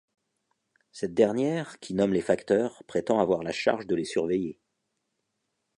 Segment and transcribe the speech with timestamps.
[0.91, 4.59] Cette dernière, qui nomme les facteurs, prétend avoir la charge de les surveiller.